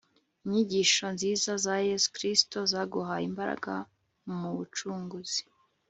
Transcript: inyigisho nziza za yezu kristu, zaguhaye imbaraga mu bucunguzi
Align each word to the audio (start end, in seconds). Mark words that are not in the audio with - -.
inyigisho 0.43 1.05
nziza 1.15 1.51
za 1.65 1.75
yezu 1.87 2.07
kristu, 2.15 2.57
zaguhaye 2.71 3.25
imbaraga 3.31 3.73
mu 4.39 4.47
bucunguzi 4.57 5.41